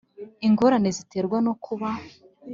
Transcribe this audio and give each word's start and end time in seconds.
Ingorane 0.47 0.89
ziterwa 0.97 1.37
no 1.45 1.53
kuba 1.63 1.89